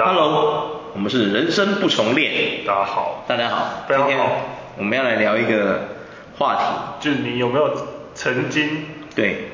[0.00, 2.64] Hello，我们是人生不重练。
[2.64, 4.08] 大家好，大家好，非常好。
[4.08, 4.26] 今天
[4.78, 5.88] 我们要来聊一个
[6.38, 7.68] 话题，就是你有没有
[8.14, 8.68] 曾经？
[9.16, 9.48] 对，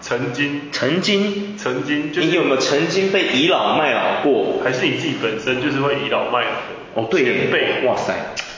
[0.00, 4.60] 曾经，曾经，曾经，就是你有没有曾经被倚老卖老过？
[4.62, 6.76] 还是你自己本身就是会倚老卖老的？
[6.94, 8.12] 哦，对，前辈，哇塞，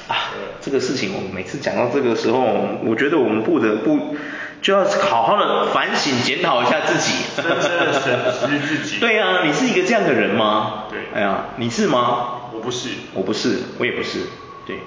[0.08, 2.44] 啊，这个事情我每次讲到这个时候，
[2.84, 4.14] 我觉得我们不得不
[4.62, 9.00] 就要好好的反省检讨一下自己，深深的审视自己。
[9.00, 10.84] 对啊，你是一个这样的人吗？
[10.88, 12.42] 对，哎呀，你是吗？
[12.52, 14.20] 我不是，我不是，我也不是，
[14.64, 14.78] 对。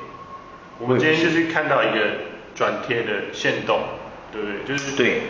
[0.80, 2.00] 我们今天就是看到一个
[2.56, 3.82] 转贴的线动，
[4.32, 4.64] 对不对？
[4.66, 5.24] 就是对。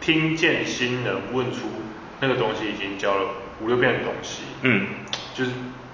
[0.00, 1.58] 听见新人问出
[2.20, 3.28] 那个东西已经教了
[3.60, 4.86] 五六遍的东西，嗯，
[5.32, 5.50] 就是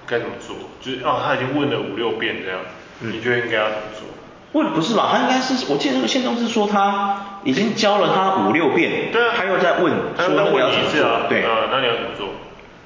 [0.07, 0.55] 该怎么做？
[0.81, 2.59] 就是哦，他已经问了五六遍这样，
[3.01, 4.07] 嗯、你觉得应该要怎么做？
[4.53, 5.09] 问不是吧？
[5.11, 12.27] 他应该是，我记得那个限动是说他已经教了他五六遍，对啊，他又在问，他又在问一次啊，对，啊，那你要怎么做？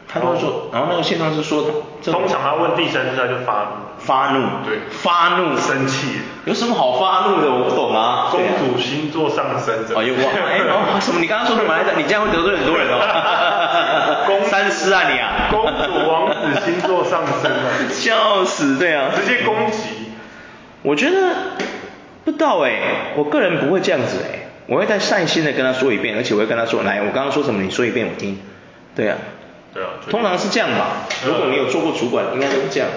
[0.05, 1.63] 他就说，然后那个限动是说，
[2.03, 7.49] 通常他问第三次他就发怒，发怒，对，发怒，生气，有什么好发怒的？
[7.49, 8.27] 我不懂啊。
[8.29, 9.97] 公主星座上升者。
[9.97, 11.19] 哦，又忘，哎，哦，什么？
[11.19, 11.93] 你刚刚说什么来着？
[11.97, 12.99] 你这样会得罪很多人哦。
[14.27, 15.49] 公三思啊你啊。
[15.49, 17.65] 公主王子星座上升啊。
[17.89, 19.09] 笑死，对啊。
[19.15, 20.02] 直接攻击。
[20.83, 21.35] 我觉得
[22.23, 27.63] 不知道哎，我个人不会这样子哎，我会再善心的跟他说一遍，而且我会跟他说，来，我刚刚说什么？
[27.63, 28.37] 你说一遍我听。
[28.95, 29.17] 对啊。
[29.73, 31.07] 对啊，通常是这样吧。
[31.25, 32.89] 如果你有做过主管，应该都是这样。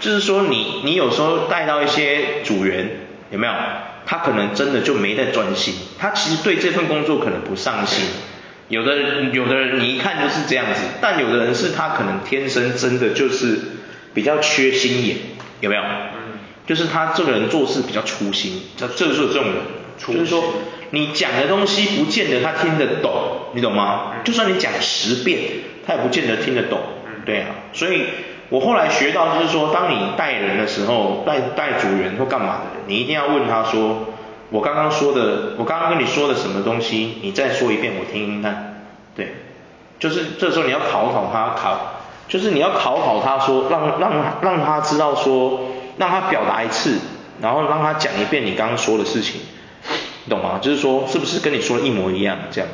[0.00, 2.88] 就是说你你有时候带到一些组员，
[3.30, 3.52] 有没有？
[4.06, 8.06] 他可能真的就没在专心，他其实对这份工作可能不上心。
[8.68, 13.58] 有的人有的人你一看就是这样子，但有的人是他可能天生真的就是
[14.14, 15.16] 比较缺心眼，
[15.60, 15.82] 有没有？
[16.66, 16.68] 嗯。
[16.68, 19.54] 就是他这个人做事比较粗心，这这就是这种人。
[19.98, 20.42] 就是说
[20.90, 23.12] 你讲的东西不见得他听得懂，
[23.54, 24.12] 你懂吗？
[24.24, 25.40] 就算你讲十遍。
[25.88, 26.80] 他也不见得听得懂，
[27.24, 28.06] 对啊，所以
[28.48, 33.98] 我后来学到就是说，当你带人的时候，带带组员或干嘛的，你一定要问他说，
[34.50, 38.82] 我刚刚说的，我刚刚跟你说的什么东西，你再说一遍我听听看，
[39.14, 39.32] 对，
[40.00, 44.12] 就是这时候你要考考他，考，就是你要考考他说，让让
[44.42, 45.60] 让他知道说，
[45.98, 46.98] 让他表达一次，
[47.40, 49.40] 然后让他讲一遍你刚刚说的事情，
[50.24, 50.58] 你懂吗？
[50.60, 52.68] 就是说是不是跟你说的一模一样这样？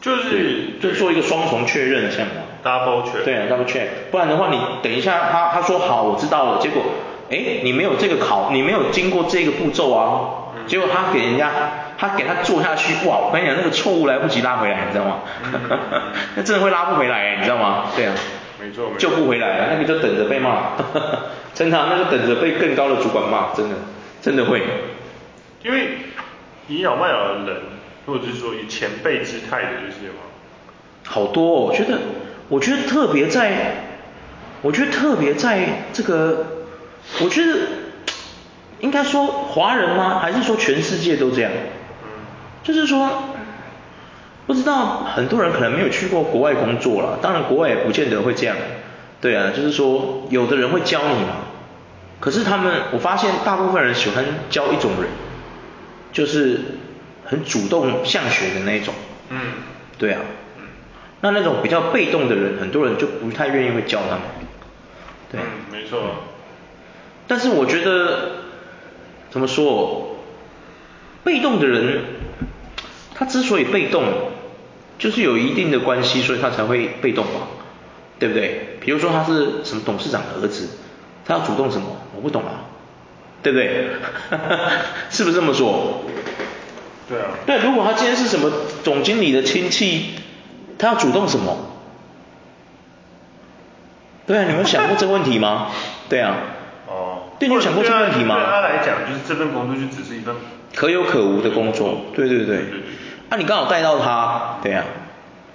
[0.00, 2.32] 就是就做一个双重确认，像嘛
[2.64, 6.82] ，double check，对啊，double check，不然的话你等一下他他说好我知道了，结果
[7.30, 11.50] 哎你没有这个考，你没有经过这个步骤啊，嗯、结果他给人家
[11.98, 15.18] 他给他做下去，哇我跟你讲那个错误来不及拉回来，你知道吗？
[15.52, 15.78] 嗯、
[16.36, 17.84] 那真的会拉不回来，你知道吗？
[17.94, 18.14] 对啊，
[18.58, 20.76] 没错，没错，救不回来，那个就等着被骂，
[21.60, 23.76] 真的，那个等着被更高的主管骂，真的
[24.22, 24.62] 真的会，
[25.62, 25.98] 因为
[26.68, 27.62] 倚老卖老的人。
[28.06, 30.24] 或者是说以前辈姿态的这些吗？
[31.04, 31.98] 好多哦，我觉得，
[32.48, 33.84] 我觉得特别在，
[34.62, 36.46] 我觉得特别在这个，
[37.22, 37.58] 我觉得
[38.80, 40.18] 应该说华人吗？
[40.18, 41.52] 还是说全世界都这样？
[42.02, 42.08] 嗯，
[42.64, 43.22] 就是说，
[44.46, 48.56] 不知道很多人可能没有去过国外工作了，当然国外也不见得会这样。
[49.20, 51.36] 对啊，就是说有的人会教你嘛，
[52.20, 55.10] 可是他们，我发现大部分人喜欢教一种人，
[56.12, 56.60] 就是。
[57.22, 58.92] 很主动向学的那一种，
[59.28, 59.38] 嗯，
[59.98, 60.20] 对啊，
[60.58, 60.64] 嗯，
[61.20, 64.22] 那那种比较被动的人，很多人就不太愿意会教他们，
[65.30, 66.24] 对，嗯，没错，
[67.28, 68.30] 但是我觉得
[69.30, 70.16] 怎么说，
[71.22, 72.02] 被动的人，
[73.14, 74.02] 他之所以被动，
[74.98, 77.42] 就是有一定的关系，所以他才会被动嘛，
[78.18, 78.76] 对不对？
[78.80, 80.68] 比如说他是什么董事长的儿子，
[81.30, 81.86] 他要主动什么？
[82.16, 82.66] 我不懂啊，
[83.40, 83.90] 对不对？
[85.10, 86.02] 是不是这么说？
[87.08, 88.50] 对啊，对，如果他今天是什么
[88.82, 90.14] 总经理的亲戚，
[90.76, 91.56] 他要主动什么？
[94.26, 95.68] 对啊，你们想过这个问题吗？
[96.08, 96.36] 对啊。
[96.88, 97.22] 哦。
[97.38, 98.34] 对，你有想过这个问题吗？
[98.34, 100.34] 对他来讲，就是这份工作就只是一份
[100.74, 102.00] 可有可无的工作。
[102.14, 102.46] 对对对。
[102.46, 102.80] 对对对。
[103.28, 104.84] 啊，你刚好带到他，对啊。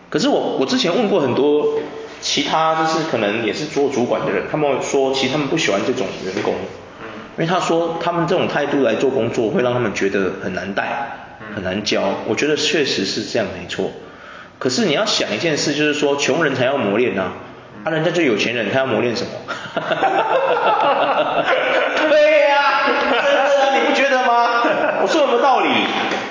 [0.09, 1.79] 可是我我之前问过很多
[2.25, 11.19] 其他就是可能也是做主管的人，他们说其实他们不喜欢这种员工，因为他说他们这种态度来做工作会让他们觉得很难带。
[11.53, 13.91] 很难教，我觉得确实是这样，没错。
[14.57, 17.33] 可是你要想一件事，就是说穷人才要磨练啊，
[17.83, 19.29] 啊，人家就有钱人，他要磨练什么？
[22.09, 24.63] 对呀、啊，真的，你不觉得吗？
[25.03, 25.69] 我说有没有道理？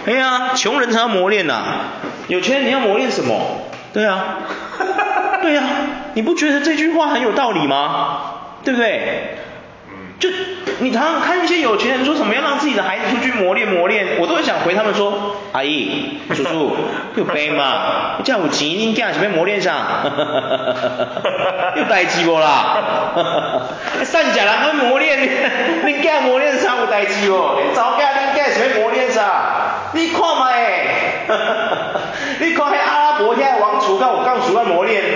[0.06, 1.80] 哎呀，穷人才要磨练呐、啊，
[2.28, 3.68] 有钱人你要磨练什么？
[3.92, 4.38] 对啊，
[5.44, 5.62] 对啊，
[6.14, 8.20] 你不觉得这句话很有道理吗？
[8.64, 9.36] 对不对？
[10.18, 10.30] 就
[10.78, 16.74] 你常常看一些有钱人说什么要让自己的孩子出去磨练磨练，我都会想回他们说，阿姨、叔叔，
[17.16, 18.16] 有病嘛？
[18.24, 19.72] 这样有钱，你囝是要磨练啥？
[21.76, 22.78] 有代志无啦？
[24.02, 25.28] 善假人要磨练，
[25.84, 27.60] 你干磨练啥有代志无？
[27.74, 29.20] 早嫁你囝是要磨练啥？
[29.92, 31.26] 你看嘛诶，
[32.40, 35.13] 你看迄阿拉伯遐王储甲有讲需磨练，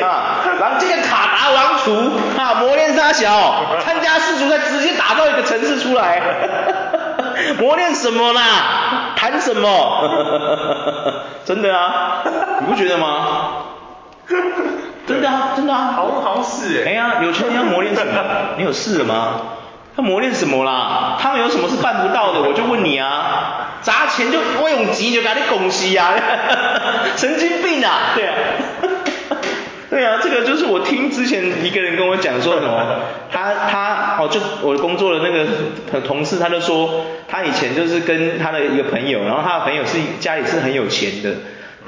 [2.39, 3.81] 啊磨练沙小？
[3.85, 6.21] 参加世足赛直接打造一个城市出来，
[7.59, 9.13] 磨练什么啦？
[9.17, 10.61] 谈什么？
[11.45, 12.23] 真的啊，
[12.61, 13.27] 你不觉得吗？
[15.07, 16.91] 真的啊，真的啊，好好像是哎。
[16.91, 18.13] 哎呀，有钱人要磨练什么？
[18.59, 19.41] 你有事了吗？
[19.97, 21.17] 他磨练什么啦？
[21.21, 22.41] 他们有什么是办不到的？
[22.43, 26.13] 我就问你啊，砸钱就我用钱就给你拱西啊，
[27.17, 28.35] 神经病啊，对啊。
[29.91, 33.01] 对啊，这个就是我听之前一个人跟我讲说什么，
[33.33, 41.37] 他他哦就我工作的那个同事，他就说他以前就是跟他的一个朋友，然后他的朋友是家里是很有钱的，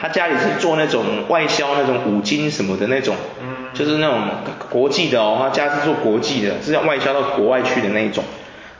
[0.00, 3.14] 他家里是做那种外销那种五金什么的那种，
[3.74, 4.22] 就是那种
[4.70, 8.24] 国际的哦，他家是做国际的，是要外销到国外去的那一种。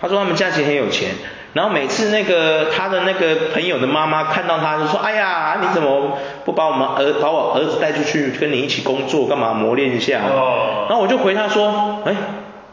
[0.01, 1.11] 他说他们家其实很有钱。
[1.53, 10.21] 然后每次那个他的那个朋友的妈妈看到他就说，哎呀，你怎么不把我们儿把我儿子带出去跟你一起工作，干嘛磨练一下？
[10.31, 10.87] 哦。
[10.89, 12.15] 然后我就回他说，哎，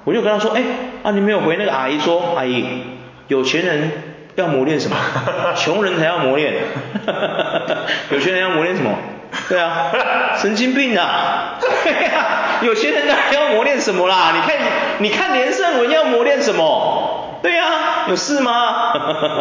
[0.03, 0.61] 我就跟他说，哎，
[1.03, 2.65] 啊你没有回那个阿姨说，阿姨，
[3.27, 3.91] 有钱人
[4.35, 4.95] 要磨练什么？
[5.57, 6.53] 穷人才要磨练。
[8.11, 8.91] 有钱人要磨练什么？
[9.49, 9.91] 对啊，
[10.37, 11.57] 神经病啊！
[11.83, 14.31] 对啊，有钱人还要磨练什么啦？
[14.35, 14.57] 你看
[14.99, 17.06] 你看连胜文要磨练什么？
[17.47, 18.91] 对呀、啊，有事吗？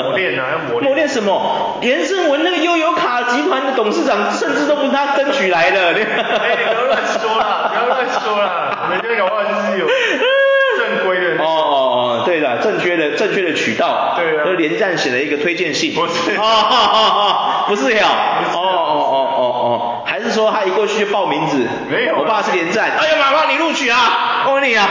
[0.05, 0.85] 磨练啊，要磨练。
[0.85, 1.77] 磨练什么？
[1.81, 5.89] 连胜文那个悠游卡集团的董事长，甚至都不是他争取来的。
[5.91, 9.87] 哎，不要乱说啦，不要乱说啦，人家搞不好就是有
[10.79, 11.43] 正规的。
[11.43, 14.15] 哦哦哦，对的，正确的正确的渠道。
[14.17, 14.45] 对啊。
[14.45, 15.93] 就连战写了一个推荐信。
[15.93, 16.37] 不是。
[16.37, 18.07] 哦哦哦哦，不是呀。
[18.53, 19.16] 哦哦哦哦
[19.67, 21.67] 哦，还是说他一过去就报名字？
[21.91, 22.19] 没有。
[22.19, 22.89] 我爸是连战。
[22.89, 24.43] 哎呀，马上你录取啊！
[24.45, 24.89] 恭喜你啊！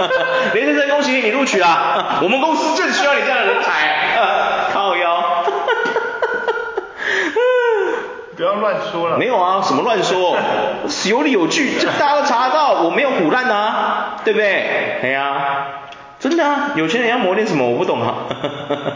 [0.54, 2.20] 连先生，恭喜你，你录取啊！
[2.22, 4.70] 我们公司正需要你这样的人才。
[4.72, 5.44] 靠腰。
[8.34, 9.18] 不要乱说了。
[9.18, 10.38] 没有啊，什么乱说？
[11.06, 15.00] 有理有据，这大家都查得到，我没有唬烂啊，对不对？
[15.02, 15.66] 哎呀，
[16.18, 17.68] 真的啊，有钱人要磨练什么？
[17.68, 18.14] 我不懂啊。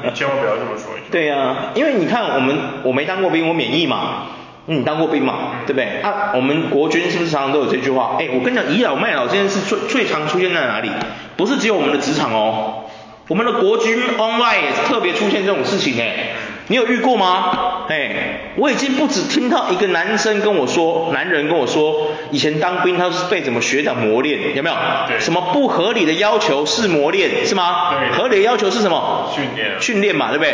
[0.05, 0.87] 你千万不要这么说。
[1.11, 4.23] 对呀、啊，因为你看我们，我没当过兵，我免疫嘛。
[4.71, 5.63] 你当过兵嘛？
[5.67, 6.01] 对不对？
[6.03, 8.17] 啊，我们国军是不是常常都有这句话？
[8.21, 10.91] 哎，我跟你讲，倚老卖老这件事最最常出现在哪里？
[11.37, 12.85] 不是只有我们的职场哦，
[13.29, 16.35] 我们的国军 online 也是特别出现这种事情哎。
[16.71, 17.87] 你有遇过吗？
[17.89, 24.77] 哎，我已经不止听到一个男生跟我说，男人跟我说，以前当兵他是被什么学长磨练，有没有？
[25.09, 25.19] 对。
[25.19, 27.95] 什么不合理的要求是磨练，是吗？
[27.99, 28.11] 对。
[28.19, 29.33] 合理的要求是什么？
[29.35, 29.81] 训练。
[29.81, 30.53] 训练嘛，对不对？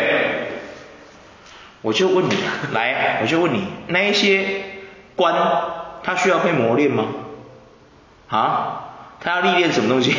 [1.85, 2.33] 我就问你，
[2.73, 4.43] 来，我就问你，那一些
[5.15, 5.35] 官，
[6.03, 7.05] 他需要被磨练吗？
[8.27, 8.81] 啊？
[9.21, 10.15] 他要历练什么东西？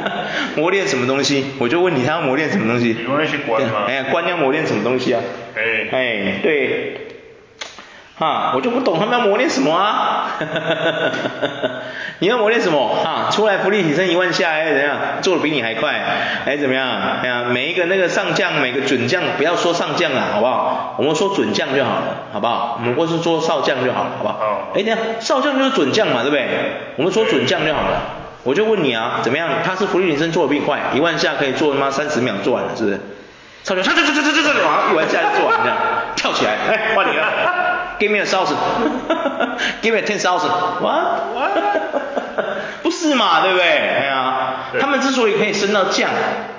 [0.56, 1.52] 磨练什么东西？
[1.58, 2.92] 我就问你，他要磨练什么东西？
[3.08, 3.84] 磨练些官吗？
[3.88, 5.22] 哎呀，官要磨练什么东西啊？
[5.56, 5.88] 哎。
[5.90, 7.00] 哎，对。
[8.18, 10.32] 啊，我就不懂他们要磨练什么啊？
[12.18, 12.96] 你要磨练什么？
[13.04, 14.96] 啊，出来福利提升一万下，还是怎样？
[15.20, 16.00] 做的比你还快，
[16.44, 16.88] 还是怎么样？
[17.22, 20.94] 哎呀，每一个那个上将，每个准将，不要说上将了，好不好？
[20.98, 22.78] 我们说准将就好了，好不好？
[22.80, 24.34] 我们或是说少将就好了，好不好？
[24.40, 24.58] 哦。
[24.74, 26.46] 哎，等下，少将就是准将嘛，对不对？
[26.96, 28.00] 我们说准将就好了。
[28.44, 29.48] 我就问你啊，怎么样？
[29.64, 33.00] 他是福利提升做的比你快，一万下可以做他妈三十秒做完了，是不是？
[33.64, 35.76] 少将，这这这这这这这，哇，一万下就做完了，
[36.14, 37.65] 跳起来，哎，换你了。
[37.98, 41.32] Give me a thousand，Give me a ten thousand，What？
[42.82, 43.64] 不是嘛，对不对？
[43.66, 46.10] 哎呀，他们之所以可以升到将，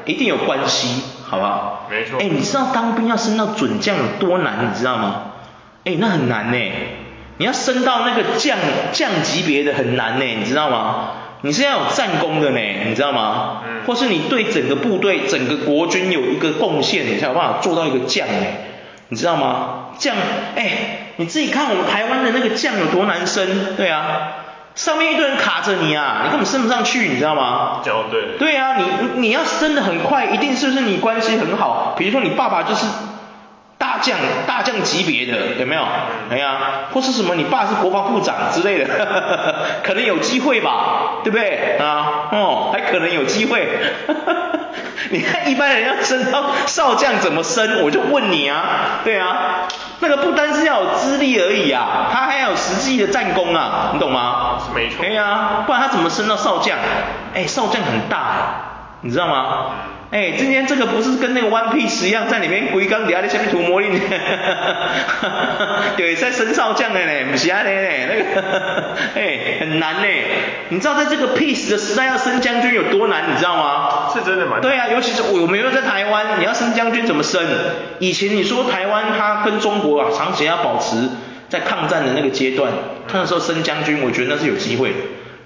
[0.05, 1.87] 一定有关系，好不好？
[1.89, 2.19] 没错。
[2.19, 5.21] 哎，你知道当兵要升到准将有多难，你知道吗？
[5.85, 6.57] 哎，那很难呢。
[7.39, 8.57] 你要升到那个将
[8.91, 11.11] 将级别的很难呢，你知道吗？
[11.41, 13.61] 你是要有战功的呢，你知道吗？
[13.67, 13.81] 嗯。
[13.85, 18.45] 或是你对整个部队、整个国军有一个贡献，你才有办法做到一个将呢，
[19.09, 19.86] 你知道吗？
[19.97, 20.15] 将，
[20.55, 21.03] 哎。
[21.19, 24.05] 你自己看我们台湾的那个将有多难升，对啊，
[24.75, 27.81] 上面一堆人卡着你啊，你根本升不上去，你知道吗？
[27.83, 28.37] 哦，对。
[28.37, 28.85] 对啊，你
[29.21, 31.95] 你要升的很快，一定是不是你关系很好？
[31.97, 32.85] 比如说你爸爸就是
[33.79, 35.81] 大将，大将级别的，有没有？
[36.29, 36.59] 哎呀，
[36.93, 41.77] 或是什么你爸是国防部长之类的，呵 呵可能有机会吧，对不对？
[41.79, 43.67] 啊，哦，还可能有机会。
[45.09, 47.81] 你看一般人要升到少将怎么升？
[47.83, 49.67] 我就问你啊，对啊，
[49.99, 54.59] 那个不单是要有资历而已啊，他还要有实际的战功啊，你懂吗？
[54.65, 54.97] 是没错。
[55.03, 56.77] 对啊，不然他怎么升到少将？
[57.33, 58.21] 哎，少将很大，
[59.01, 59.45] 你知道吗？
[60.09, 63.87] 哎，今天这个不是跟那个 One Piece 一样，在里面龟缸底下在下面涂魔力，
[65.97, 68.47] 对，在升少将的呢，不是啊嘞，那个，
[69.15, 70.07] 哎，很难呢。
[70.69, 74.09] 你知道在这个 Peace 的时代要升将军有多难，你知道吗？
[74.13, 74.59] 是真的吗？
[74.61, 77.41] 对啊，尤其是我们又在台湾，你要升将军怎么升？
[77.99, 81.09] 以前你说台湾它跟中国啊，长期要保持
[81.49, 82.71] 在抗战的那个阶段，
[83.09, 84.95] 他那时候升将军，我觉得那是有机会的。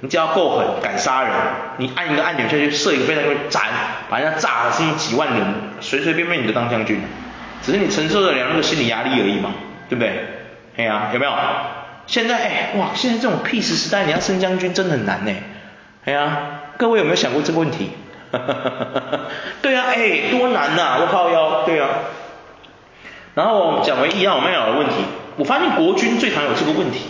[0.02, 1.32] 你只要够狠，敢杀人，
[1.78, 3.62] 你按一个按钮下去，射一个飞弹过去，斩，
[4.10, 7.02] 把人家炸了，剩几万人，随随便便你就当将军，
[7.62, 9.52] 只是你承受得了那个心理压力而已嘛，
[9.88, 10.26] 对不对？
[10.78, 11.32] 哎呀、有没有？
[12.08, 15.32] 现在哎，哇，现在这种 peace 时代，你要升将军真的很难呢。
[16.06, 16.38] 哎呀、
[16.78, 17.92] 各位有没有想过这个问题？
[19.62, 20.98] 对啊，哎，多难呐、啊！
[21.02, 21.90] 我靠腰，对啊。
[23.36, 24.96] 然后讲回一样我们要的问题，
[25.38, 27.02] 我发现国军最常有这个问题。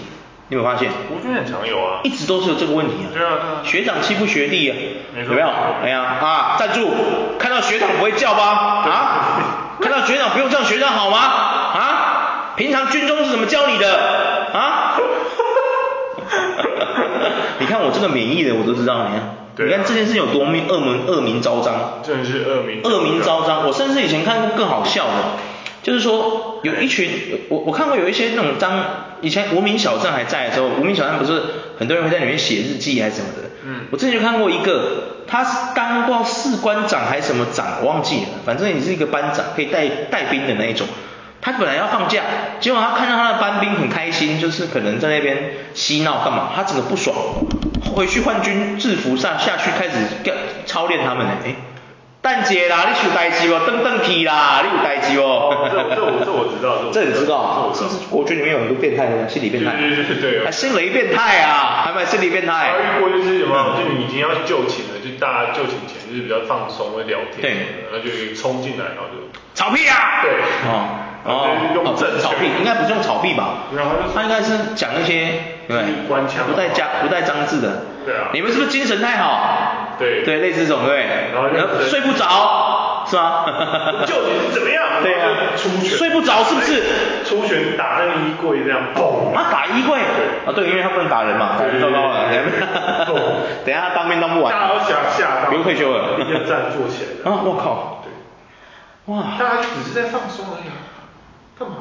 [0.52, 0.92] 你有没有发现？
[1.08, 3.08] 国军很常有啊，一直都是有这个问题啊。
[3.14, 3.62] 对啊，对啊。
[3.64, 4.76] 学长欺负学弟啊，
[5.16, 5.24] 没。
[5.24, 5.48] 有没有？
[5.82, 6.92] 哎呀啊，站住！
[7.40, 8.44] 看到学长不会叫吗？
[8.44, 9.40] 啊？
[9.80, 11.18] 看到学长不用叫学长好吗？
[11.20, 12.54] 啊？
[12.58, 13.96] 平常军中是怎么教你的？
[14.52, 15.00] 啊？
[17.60, 19.38] 你看我这个免疫的我都知道，你看。
[19.66, 22.02] 你看这件事情有多恶名恶名昭彰。
[22.04, 22.82] 真的是恶名。
[22.84, 25.14] 恶名昭彰，我甚至以前看过更好笑的，
[25.84, 27.10] 就是说有一群
[27.50, 28.84] 我我看过有一些那种当。
[29.24, 31.44] 以前无名小站还在的时候，无名小站不是
[31.78, 33.50] 很多人会在里面写日记还是什么的。
[33.64, 33.82] 嗯。
[33.92, 38.30] 我之前就看过一个，他是当过士官长还是什么长，我忘记了。
[38.44, 40.88] 反正你是一个班长，可以带带兵的那一种。
[41.40, 42.24] 他本来要放假，
[42.60, 45.38] 结果他看到他的班兵很开心，就是可能在那边
[45.76, 47.16] 嬉闹干嘛，他整个不爽，
[47.94, 49.98] 回去换军制服上下去开始
[50.66, 51.34] 操练他们呢。
[51.46, 51.56] 哎。
[52.22, 55.68] 蛋姐啦，你有代志哦，登登梯啦，你有代志哦。
[55.72, 59.72] 这这我这我知道，这你知道，是不是国军里面有很多变态的心理变态？
[59.78, 60.46] 对对对对。
[60.46, 62.54] 还心理变态啊，还蛮心理变态。
[62.54, 63.64] 还有一波就是有没有？
[63.74, 67.52] 就你已经要去就寝了，就大家就寝前就是比较放松会聊天，对，
[67.90, 69.26] 然后就冲进来，然后就
[69.56, 70.22] 吵屁啊！
[70.22, 70.32] 对，
[70.70, 71.48] 哦哦
[71.86, 73.70] 哦，这草屁应该不是用草屁吧？
[74.14, 75.34] 他应该是讲一些
[75.68, 77.84] 对不带加不带脏字的。
[78.06, 78.30] 对啊。
[78.34, 79.96] 你们是不是精神太好？
[80.00, 81.50] 对对，类似这种对，然后
[81.88, 83.46] 睡不着，是吧？
[84.08, 84.16] 就
[84.52, 84.82] 怎么样？
[85.04, 86.84] 对啊，出拳，睡不着是不是？
[87.24, 89.36] 出拳打那个衣柜这样，嘣！
[89.36, 90.00] 啊，打衣柜？
[90.46, 92.26] 啊，对，因为他不能打人嘛，太糟糕了。
[93.64, 94.52] 等一下他当兵当不完。
[94.52, 96.20] 大家都想吓到，不用退休了。
[96.20, 97.10] 一站坐起来。
[97.32, 98.02] 啊，我靠！
[98.04, 99.14] 对。
[99.14, 99.38] 哇。
[99.38, 100.70] 大家只是在放松而已，
[101.62, 101.76] 干嘛？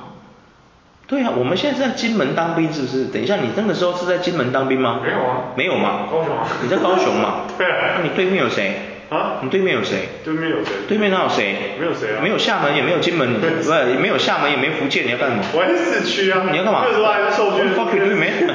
[1.08, 3.06] 对啊，我们现在是在金门当兵是不是？
[3.06, 5.00] 等一下，你那个时候是在金门当兵吗？
[5.02, 5.36] 没有啊。
[5.56, 6.06] 没有嘛？
[6.10, 6.46] 高雄啊。
[6.62, 7.46] 你在高雄嘛？
[7.58, 7.96] 对啊。
[7.96, 8.76] 那你对面有谁？
[9.10, 9.42] 啊？
[9.42, 10.08] 你对面有谁？
[10.24, 10.70] 对面有谁？
[10.86, 11.74] 对面哪有谁？
[11.80, 12.22] 没有谁啊。
[12.22, 15.42] 没有厦门，也没有金门，不是，也没有厦门，也没福建，你要干什么？
[15.52, 16.46] 我在市区啊。
[16.52, 16.84] 你要干嘛？
[16.86, 17.74] 那时候还是受训。
[17.74, 18.46] fuck you，对面。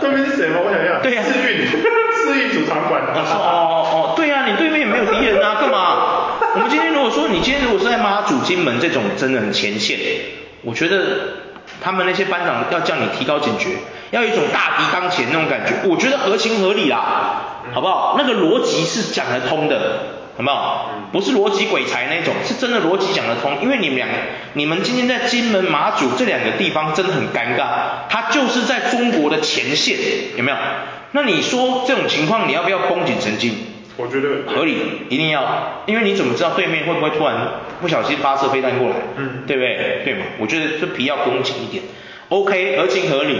[0.00, 0.60] 对面是谁吗？
[0.64, 1.00] 我想一下。
[1.02, 1.22] 对呀。
[1.22, 3.02] 世运，世运主场馆。
[3.04, 6.13] 哦哦哦，对呀，你对面也没有敌人啊，干嘛？
[6.54, 9.98] 我们今天如果说你今天如果是在妈祖、金门这种真的很前线，
[10.62, 11.42] 我觉得。
[11.80, 13.70] 他们那些班长要叫你提高警觉，
[14.10, 17.42] 要有一种大敌当前那种感觉，我觉得合情合理啦，
[17.72, 18.14] 好不好？
[18.16, 19.98] 那个逻辑是讲得通的，
[20.36, 20.90] 好不好？
[21.12, 23.60] 不是逻辑鬼才那种，是真的逻辑讲得通。
[23.60, 24.14] 因为你们两个，
[24.52, 29.98] 你们今天在金门、马祖这两个地方真的很尴尬，它就是在中国的前线，
[30.36, 30.56] 有没有？
[31.12, 33.56] 那你说这种情况，你要不要绷紧神经？
[33.96, 37.36] 我觉得合理，一定要，因为你怎么知道对面会不会突然
[37.80, 38.96] 不小心发射飞弹过来？
[39.16, 40.02] 嗯，对不对？
[40.04, 40.24] 对嘛？
[40.38, 41.84] 我觉得这皮要绷紧一点。
[42.30, 43.38] OK，合情合理。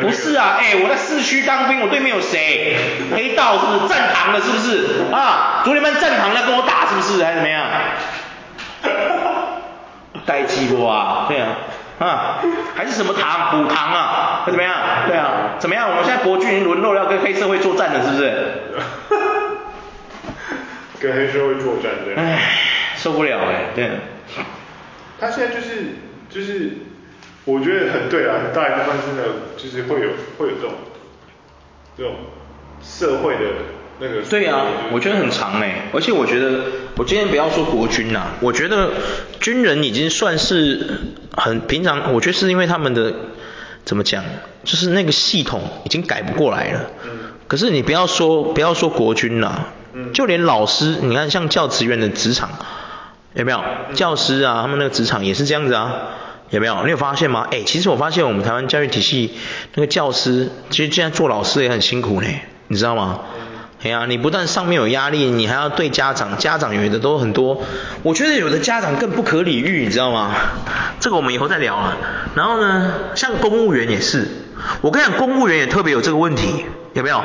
[0.00, 2.76] 不是啊，哎，我在市区当兵，我对面有谁？
[3.14, 3.88] 黑道是不是？
[3.92, 5.02] 站堂的是不是？
[5.12, 7.22] 啊，昨天班站堂要跟我打是不是？
[7.24, 7.66] 还是怎么样？
[10.24, 11.26] 呆鸡不啊？
[11.28, 11.48] 对啊，
[11.98, 12.38] 啊，
[12.76, 13.50] 还是什么堂？
[13.50, 14.42] 虎堂啊？
[14.46, 14.74] 会怎么样？
[15.08, 15.90] 对啊，怎么样？
[15.90, 18.52] 我们现在国军沦落要跟黑社会作战了，是不是？
[21.00, 22.58] 跟黑社会作战这样，唉，
[22.96, 23.90] 受不了哎，对。
[25.18, 25.96] 他现在就是
[26.28, 26.72] 就是，
[27.44, 29.22] 我觉得很对啊，很大一部分真的
[29.56, 30.72] 就是会有会有这种
[31.96, 32.14] 这种
[32.82, 33.40] 社会的
[33.98, 34.22] 那个。
[34.22, 36.64] 对啊，我觉得很长哎，而且我觉得
[36.96, 38.90] 我今天不要说国军呐，我觉得
[39.40, 41.00] 军人已经算是
[41.36, 43.14] 很平常，我觉得是因为他们的
[43.84, 44.24] 怎么讲，
[44.64, 46.90] 就是那个系统已经改不过来了。
[47.04, 47.10] 嗯。
[47.46, 49.64] 可是你不要说不要说国军呐。
[50.12, 52.50] 就连老师，你看像教职员的职场，
[53.34, 53.62] 有没有？
[53.94, 55.92] 教师啊，他们那个职场也是这样子啊，
[56.50, 56.84] 有没有？
[56.84, 57.46] 你有发现吗？
[57.50, 59.34] 哎，其实我发现我们台湾教育体系
[59.74, 62.28] 那个教师，其实现在做老师也很辛苦呢，
[62.68, 63.20] 你知道吗？
[63.82, 67.62] 哎呀，你不但上面有压力，你还要对家长，家长有的都很多，
[68.02, 70.34] 我觉得有的家长更不可理喻，你知道吗？
[71.00, 71.96] 这个我们以后再聊啊。
[72.34, 74.28] 然后呢，像公务员也是，
[74.82, 77.24] 我跟你讲，公务员也特别有这个问题，有没有？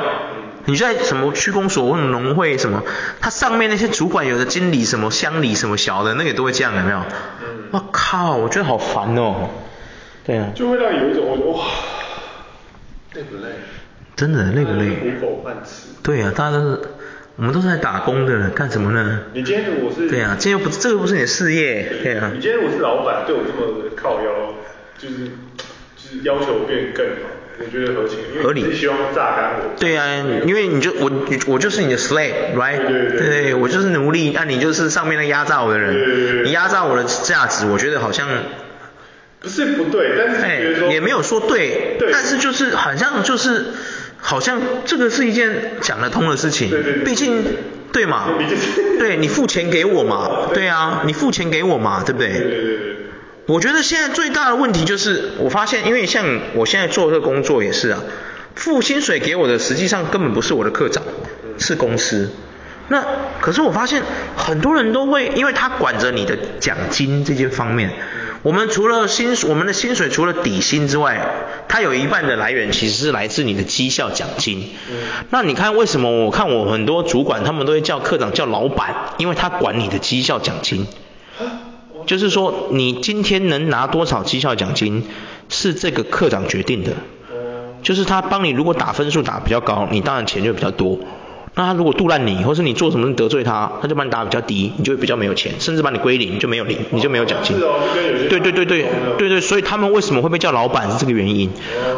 [0.66, 2.82] 你在什么区公所或者农会什么，
[3.20, 6.98] 他上面那些主管有的经理什么乡里什么小的，那个都会这样，有没有？
[7.42, 7.64] 嗯。
[7.72, 9.50] 我靠，我觉得好烦哦。
[10.24, 10.48] 对啊。
[10.54, 11.64] 就会让有一种哇，
[13.14, 13.50] 累不累？
[14.16, 14.90] 真的累不累？
[15.20, 15.88] 糊口饭吃。
[16.02, 16.80] 对啊，大家都是，
[17.36, 19.20] 我们都是来打工的，干什么呢？
[19.34, 20.08] 你今天如果是。
[20.08, 22.30] 对啊，今天又不是，这个不是你的事业，对啊。
[22.34, 24.54] 你今天我是老板，对我这么靠腰，
[24.98, 25.26] 就是
[25.96, 27.35] 就是要求变更好。
[27.58, 28.74] 我觉得合情，合理。
[28.74, 29.74] 希望榨干我。
[29.78, 30.04] 对啊，
[30.46, 31.10] 因为你就我
[31.46, 32.86] 我就是你的 slave，right？
[32.86, 35.94] 对对对，对，我就是奴隶，那你就是上面那压榨我的人。
[35.94, 36.42] 对对对。
[36.44, 38.28] 你压榨我的价值，我觉得好像。
[39.40, 40.88] 不是不对，但是觉得说。
[40.92, 43.66] 也没有说对，但是就是好像就是
[44.18, 46.68] 好像这个是一件讲得通的事情。
[46.68, 47.04] 对对对。
[47.04, 47.44] 毕竟，
[47.92, 48.28] 对嘛？
[48.98, 50.50] 对，你付钱给我嘛？
[50.52, 52.02] 对啊，你付钱给我嘛？
[52.04, 52.28] 对不对？
[52.32, 52.95] 对对对。
[53.46, 58.02] 我觉得现在最大的问题就是，我发现，因为像我现在做这个工作也是啊，
[58.56, 61.04] 付薪水给我的实际上根本不是我的课长，
[61.58, 62.30] 是公司。
[62.88, 63.04] 那
[63.40, 64.02] 可是我发现
[64.36, 67.92] 很多人都会，因为他管着你的奖金这些方面，
[68.42, 71.24] 我们除了薪我们的薪水除了底薪之外，
[71.68, 74.70] 它有一半的来源其实是来自你的绩效奖金。
[75.30, 80.86] 那你看为什么我看我很多主管他们都会叫科长叫老板，因为他管你的绩效奖金。
[82.06, 85.04] 就是说，你今天能拿多少绩效奖金，
[85.48, 86.92] 是这个课长决定的。
[87.82, 90.98] 就是他帮你，如果打分数打比较高，你当然钱就比较多。
[91.54, 97.56] 那他如果杜烂你，或是你做什么得罪他，他就把你打比较低，你就会比较没有钱，甚至把你归零，就没有零，你就没有奖金。
[98.28, 98.84] 对对对对
[99.16, 101.50] 对对，所以他们为什么会被叫老板是这个原因。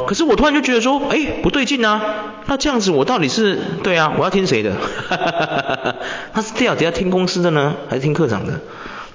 [0.06, 2.00] 可是我突然就觉得说，哎，不对劲啊，
[2.46, 4.74] 那这样子我到底是对啊，我要听谁的？
[5.08, 5.94] 哈哈哈哈哈。
[6.34, 8.60] 他是到底要听公司的呢，还是听课长的？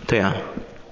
[0.07, 0.35] 对啊。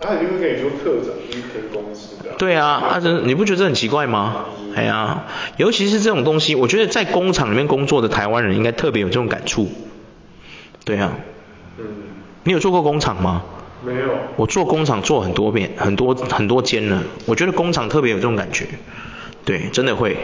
[0.02, 2.32] 他就会跟你说课长是听公司的。
[2.38, 4.46] 对啊，他真你不觉得这很奇怪吗？
[4.76, 5.26] 哎呀，
[5.58, 9.70] 尤其是这种东西，我觉得在工厂里面工作的台湾人应该特别有这种感触。
[10.84, 11.14] 对啊。
[11.78, 11.86] 嗯。
[12.44, 13.44] 你有做过工厂吗？
[13.86, 14.10] 没有。
[14.36, 17.04] 我做工厂做很多遍，很多很多间了。
[17.26, 18.66] 我觉得工厂特别有这种感觉。
[19.46, 20.18] 对，真的会。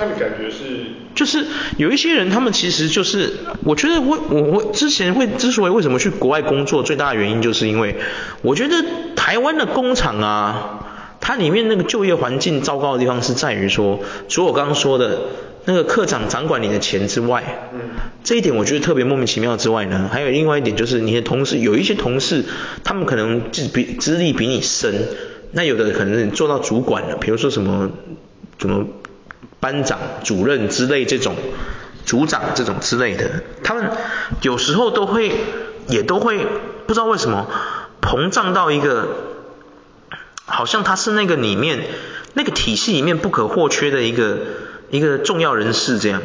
[0.00, 1.44] 他的感觉是，就是
[1.76, 7.96] 有一些人，他们其实就是，我觉得我我我之前会之所以为什么去国外工作，最大的原因就是因为，
[8.40, 8.82] 我觉得
[9.14, 15.20] 台湾的工厂啊，它里面那个就业环境糟糕的地方是在于说，除了我刚刚说的
[15.66, 17.80] 那个课长掌管你的钱之外，嗯，
[18.24, 22.46] 这一点我觉得特别莫名其妙之外呢，还有另外一点就是你的同事有一些同事，
[22.84, 25.08] 他们可能资比资历比你深，
[25.52, 27.90] 那有的可能做到主管了，比如说什么
[28.58, 28.86] 什么。
[29.60, 31.36] 班长、主任之类这种，
[32.04, 33.90] 组长这种之类的，他们
[34.42, 35.32] 有时候都会，
[35.88, 36.46] 也都会
[36.86, 37.46] 不知道为什么
[38.00, 39.08] 膨胀到一个，
[40.46, 41.84] 好像他是那个里面
[42.34, 44.38] 那个体系里面不可或缺的一个
[44.90, 46.22] 一个重要人士这样。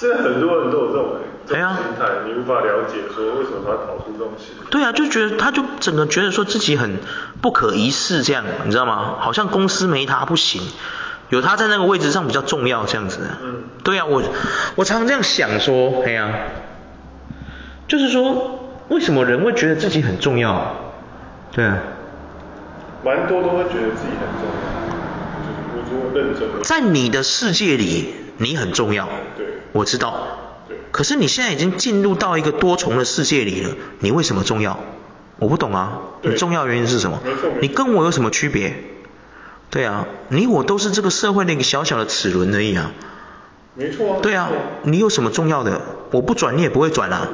[0.00, 4.52] 这很多人都有这种心态，你无法了解说为什么他跑出这种事。
[4.70, 6.98] 对啊，就觉得他就整个觉得说自己很
[7.40, 9.16] 不可一世这样，你知道吗？
[9.20, 10.62] 好像公司没他不行。
[11.32, 13.20] 有他在那个位置上比较重要，这样子。
[13.42, 13.62] 嗯。
[13.82, 14.22] 对啊，我
[14.74, 16.30] 我常常这样想说，哎呀，
[17.88, 20.76] 就是说，为什么人会觉得自己很重要？
[21.50, 21.78] 对啊。
[23.02, 26.62] 蛮多都会觉得自己很重要，就是我认真。
[26.62, 29.08] 在你的世界里，你很重要。
[29.38, 29.46] 对。
[29.72, 30.26] 我知道。
[30.68, 30.76] 对。
[30.90, 34.78] 可是你现在已经进入到一个多重的世界里了，你为什么重要？
[35.38, 35.98] 我不懂啊。
[36.20, 37.20] 你重要原因是什么？
[37.62, 38.74] 你跟我有什么区别？
[39.72, 42.92] 对啊，你我都是这个社会的一个小小的齿轮而已啊。
[43.74, 44.18] 没错啊。
[44.22, 44.50] 对啊，
[44.82, 45.80] 你有什么重要的？
[46.10, 47.30] 我不转你也不会转啊。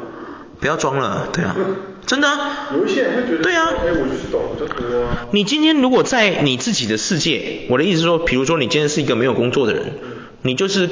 [0.61, 1.57] 不要装了，对啊。
[2.07, 2.69] 真的啊。
[2.75, 3.43] 有一些人会觉得。
[3.43, 3.69] 对啊。
[3.69, 5.27] 哎，我就是懂得多啊。
[5.33, 9.95] 你今天如果在你自己的世界，我的意思是说，比如说你今天是一个没有工作的人，
[10.43, 10.89] 你就是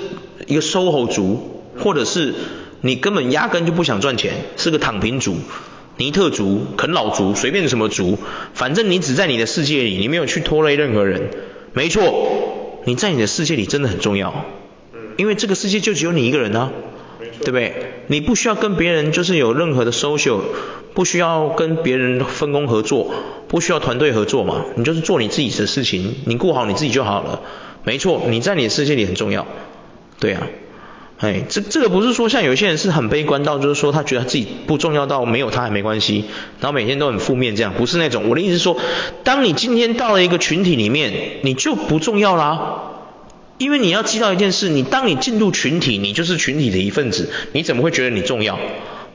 [0.48, 2.34] 一个 SOHO 族，或者是
[2.80, 5.36] 你根本压根就不想赚钱，是个躺平族。
[5.98, 8.18] 尼特族、啃老族，随便什么族，
[8.54, 11.30] 反正你只在你的世界里，你没有去拖累任何人。
[11.72, 14.44] 没错，你在你的世界里真的很重要。
[14.92, 15.00] 嗯。
[15.16, 16.72] 因为这个世界就只有你一个人啊。
[17.38, 17.74] 对不对？
[18.06, 20.40] 你不需要跟别人就是有任何的 social，
[20.94, 23.12] 不需要跟别人分工合作，
[23.46, 24.64] 不需要团队合作嘛。
[24.74, 27.42] 你就是做你自己的事情，你顾好你自己就好了。
[27.84, 29.46] 没错，你在你的世界里很重要。
[30.18, 30.46] 对啊。
[31.18, 36.24] 哎，这这个不是说像有些人是很悲观到，就是说他觉得自己不重要到没有他还没关系，
[36.60, 38.28] 然后每天都很负面这样，不是那种。
[38.28, 38.76] 我的意思是说，
[39.24, 42.82] 当你今天到了一个群体里面，你就不重要啦。
[43.56, 48.58] 因为你要知道一件事，你当你进入群体，你就是群体的一份子，你怎么会觉得你重要？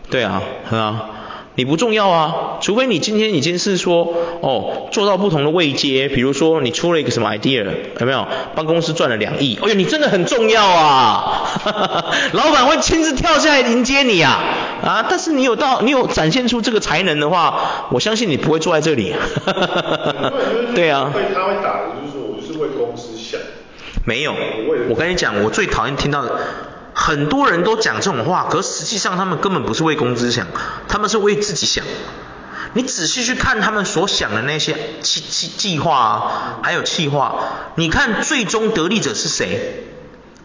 [0.10, 1.10] 对啊，啊。
[1.56, 7.66] 你不重要啊，除非你今天已经是说哦做到不同的位阶，比如说你出了一个什么 idea，
[8.00, 8.26] 有没有？
[8.56, 11.52] 帮公司赚了两亿，哎呦你真的很重要啊，
[12.34, 14.40] 老板会亲自跳下来迎接你啊
[14.84, 15.06] 啊！
[15.10, 19.14] 但是你有到你有展现出这个才能的话，我相信你不会坐在这里。
[20.74, 21.12] 对啊。
[21.14, 23.40] 会他会打的就是说我就是为公司想。
[24.06, 24.34] 没有，
[24.90, 26.32] 我跟你讲，我最讨厌听到的。
[27.04, 30.46] 很多人都讲这种话，可实际上他们根本不是为公司想，
[30.88, 31.84] 他们是为自己想。
[32.74, 37.36] 你仔细去看他们所想的那些计计计划啊，还有计划，
[37.74, 39.88] 你看最终得利者是谁？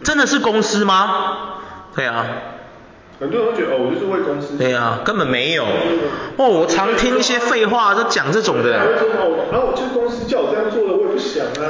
[0.03, 1.61] 真的是公司吗？
[1.95, 2.27] 对啊。
[3.21, 4.57] 很多人都觉得哦，我就是为公司。
[4.57, 5.65] 对啊，根本没有。
[6.37, 8.71] 哦，我常听一些废话都讲这种的。
[9.53, 11.06] 然后我就是公司叫我这样做的。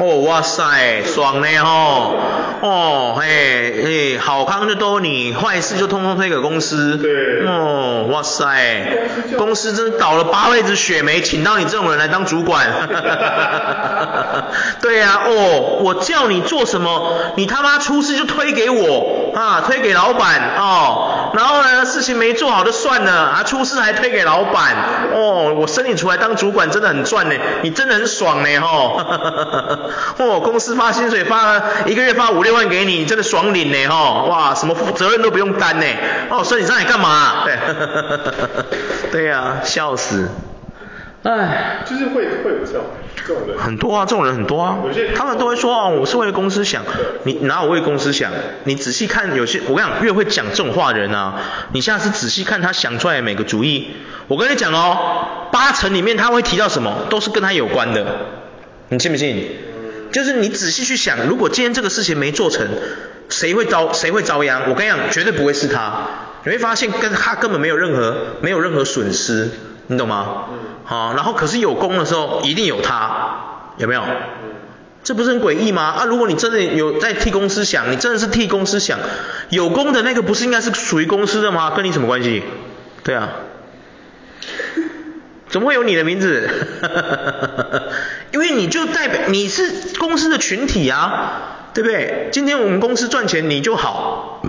[0.01, 2.17] 哦，哇塞，爽呢吼。
[2.63, 6.97] 哦，嘿，嘿，好康就都你，坏事就通通推给公司。
[6.97, 7.47] 对。
[7.47, 8.99] 哦，哇塞，
[9.37, 12.67] 公司真倒了八辈子血霉，请到你这种人来当主管。
[14.81, 21.26] 对啊，哦，我叫你做什么，你他妈出事就推给我啊，推给老板哦。
[21.35, 24.75] 然后呢，事情没做好就算了，啊，出事还推给老板，
[25.13, 29.01] 哦，我升你出来当主管真的很赚呢，你真的很爽呢，吼，
[30.19, 35.87] 哦，公司发薪水发一个月发五六万给你，你真的爽领呢，吼，哇，什么责任都不用担呢，
[36.31, 37.45] 哦，升你上来干嘛？
[37.45, 37.59] 对，
[39.13, 40.29] 对呀、笑死，
[41.23, 42.85] 唉，就是会会有这种。
[43.59, 44.79] 很多啊，这种人很多啊，
[45.15, 46.83] 他们都会说哦，我是为了公司想，
[47.25, 48.33] 你哪有为公司想？
[48.65, 51.41] 你仔细看，有些我跟你讲，越会讲这种话的人啊，
[51.73, 53.89] 你下次仔细看他想出来的每个主意，
[54.29, 58.07] 我跟你讲哦，八成里面他会提到什么，都是跟他有关的，
[58.91, 59.47] 你信不信？
[60.13, 62.69] 就是你仔细去想，如果今天这个事情没做成，
[63.29, 64.71] 谁会遭谁会遭殃？
[64.71, 66.07] 我跟你讲，绝对不会是他，
[66.45, 69.51] 你会发现跟他根本没有任何没有任何损失。
[69.89, 70.45] 你懂吗？
[70.51, 70.59] 嗯。
[70.85, 74.03] 好，然后可是有功的时候一定有他，有没有？
[74.03, 74.09] 嗯。
[75.05, 75.95] 这不是很诡异吗？
[75.99, 78.99] 啊，如果你真的有在替公司想，你真的是替公司想，
[79.51, 81.71] 有功的那个不是应该是属于公司的吗？
[81.71, 82.43] 跟你什么关系？
[83.05, 83.31] 对啊。
[85.49, 86.51] 怎么会有你的名字？
[88.33, 92.29] 因为你就代表你是公司的群体啊，对不对？
[92.33, 94.43] 今天我们公司赚钱你就好，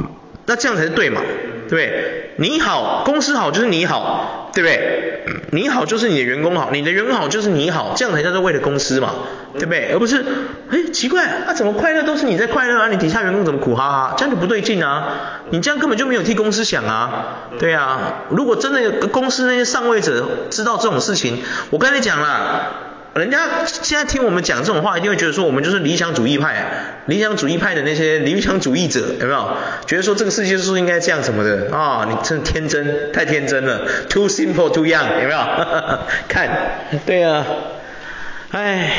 [0.48, 1.22] 那这样才是对嘛，
[1.68, 2.32] 对不对？
[2.38, 4.34] 你好，公司好就是你好。
[4.54, 5.24] 对不对？
[5.52, 9.14] 你好就是你的员工好，你的员工好就是你好，这样才叫做为了公司嘛，
[9.54, 9.92] 对不对？
[9.94, 10.26] 而不是，
[10.72, 14.16] 哎，奇怪，啊怎么快乐都是你在快乐啊，你底下员工怎么苦哈哈？
[14.18, 18.24] 这样就不对劲啊，你这样根本就没有替公司想啊，对啊。
[18.30, 22.87] 如果真的公司那些上位者知道这种事情，我跟你讲了。
[23.18, 29.58] 人家现在听我们讲这种话，一定会觉得说我们就是理想主义派，理想主义派的那些理想主义者，有没有？
[29.88, 32.08] 觉得说这个世界就是应该这样什么的啊、哦？
[32.10, 35.40] 你真的天真，太天真了，too simple too young，有没有？
[36.30, 36.50] 看，
[37.06, 37.46] 对啊，
[38.52, 38.92] 哎，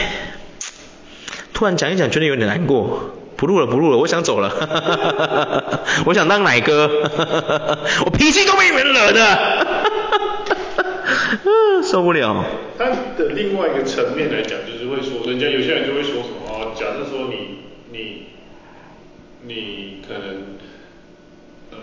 [1.54, 9.24] 突然讲一讲，觉得有点难过，不录了不录了，我想走了，哈哈哈我想当奶哥，哈哈哈我脾气都被你们惹的。
[9.24, 10.84] 哈哈哈
[11.82, 12.44] 受不了。
[12.76, 17.58] 他的另外一个层面来讲，就是会说，人家有些人就会说什么啊，假设说你
[17.90, 18.26] 你
[19.46, 20.58] 你可能
[21.70, 21.78] 呃，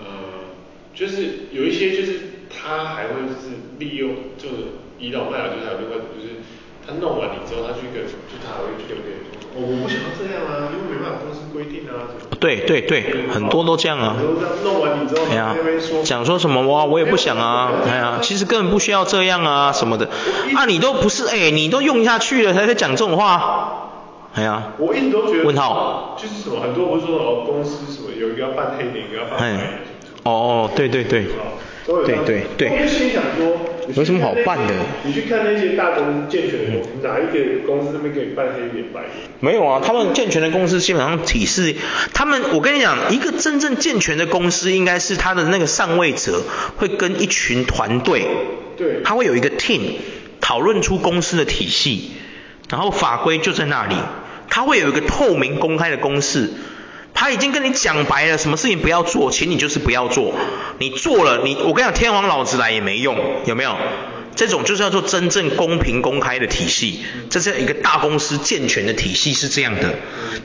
[0.93, 4.55] 就是有一些就是他还会就是利用就是
[4.99, 6.35] 倚老卖老，就是还有另外就是
[6.85, 9.44] 他弄完你之后，他去跟就他还会去跟别人说。
[9.55, 12.11] 我不想要这样啊，因为没办法公司规定啊。
[12.39, 14.17] 对对对，很多都这样啊。
[14.63, 15.55] 弄完你之后，哎呀，
[16.03, 20.09] 讲说什么哇，我也不想啊，哎呀，其实根本不需要这样啊什么的。
[20.55, 23.89] 啊，你都不是哎，你都用下去了才在讲这种话，
[24.35, 24.73] 哎呀。
[24.77, 25.45] 我一直都觉得。
[25.45, 26.17] 问号。
[26.21, 29.63] 就是什么，很多不是说哦，公司什么有一个要办黑点，一个要办白脸。
[30.23, 30.31] 哦
[30.67, 31.25] 哦，对对对。
[31.87, 32.69] 对对对。
[32.69, 33.57] 我就心想说，
[33.93, 34.73] 有什么好办的？
[35.03, 39.11] 你去看那些大公司健全的公司，哪一个公司那边给你办黑脸白脸？
[39.39, 41.75] 没有啊，他们健全的公司基本上体制，
[42.13, 46.41] 他们我跟你讲，一个真正健全的公司，应该是他的那个上位者
[46.77, 48.25] 会跟一群团队，
[48.77, 49.81] 对，他会有一个 team
[50.41, 52.11] 讨论出公司的体系，
[52.69, 53.95] 然后法规就在那里，
[54.49, 56.49] 他会有一个透明公开的公式。
[57.15, 60.34] 他已经跟你讲白了，什么事情不要做，请你就是不要做。
[60.78, 63.75] 你做了，你我跟你讲，天王老子来也没用，有没有？
[64.35, 69.95] 这种就是要做真正公平公开的体系，这是一个大公司健全的体系是这样的。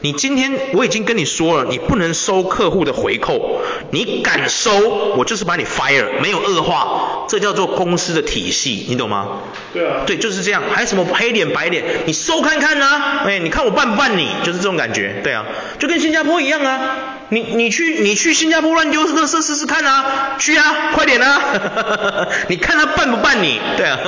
[0.00, 9.40] 你今天我已经跟你说了，你不能收客户的回扣，你敢收，我就是把你 fire，没有恶化，这叫做公司的体系，你懂吗？
[9.72, 10.03] 对啊。
[10.07, 10.62] 对，就是这样。
[10.70, 15.44] 还有什么黑脸白脸，你收看看啊，哎，你看我办不办你，就是这种感觉，对啊，
[15.79, 17.20] 就跟新加坡一样啊。
[17.31, 23.61] 你你去你去新加坡乱丢垃圾试试看啊，去啊，快点啊， 你看他办不办你？
[23.77, 23.99] 对啊，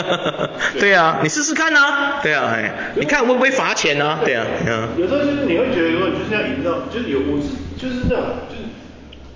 [0.78, 4.18] 对啊，你试试看啊，对啊，哎，你看会不会罚钱啊？
[4.24, 4.88] 对啊，嗯。
[4.98, 7.48] 有时候就是你会觉得说，就是要营造，就是有我是
[7.80, 8.62] 就是那种就是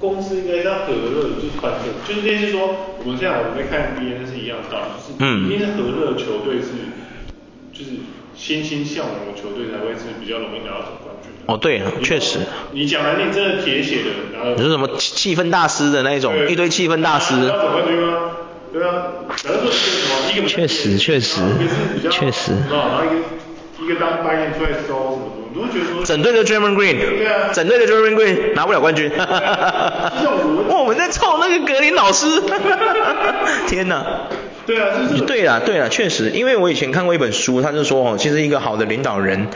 [0.00, 6.74] 公司应该是要和乐，就是团结，就是类似说我们现在我们在看 NBA 是一样的道理，就是嗯，一定是和乐球队是
[7.72, 8.02] 就是
[8.34, 11.05] 欣欣向荣的球队才会是比较容易拿到冠军。
[11.46, 12.40] 哦，对，确实。
[12.72, 17.34] 你讲的你真的铁血的，然后你说什么气氛大师的那种，一堆气氛大师。
[17.46, 18.32] 要总冠军吗？
[18.72, 18.92] 对啊，
[19.44, 21.40] 然后说什么一个确实确实
[22.10, 22.52] 确实。
[22.70, 25.22] 然后一个一个当白眼出来收什么什么，
[25.54, 26.04] 你会觉得说。
[26.04, 29.08] 整队的 Draymond Green，对啊，整队的 Draymond Green 拿不了冠军。
[29.10, 30.12] 哈哈哈哈哈。
[30.76, 32.40] 我们在凑那个格林老师。
[32.40, 33.34] 哈哈哈。
[33.68, 34.04] 天哪。
[34.66, 35.22] 对啊，就是。
[35.22, 39.46] 对啦对啦，确实，因为我以前看过一本书，他就说哦，其实一个好的领导人。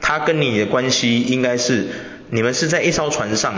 [0.00, 1.86] 他跟你的关系应该是，
[2.30, 3.54] 你们是在一艘船上，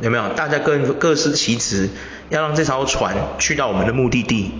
[0.00, 0.28] 有没有？
[0.30, 1.88] 大家各各司其职，
[2.30, 4.52] 要让这艘船去到我们的目的地，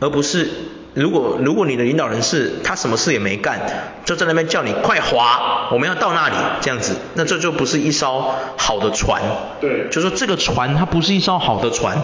[0.00, 0.48] 而不是
[0.94, 3.60] 如果如果你的领导人是他什么事也没干，
[4.04, 9.22] 就在那边叫你快划，我们要到那里这样子，那这就不是一艘好的船。
[9.60, 11.96] 对，就说这个船它不是一艘好的船，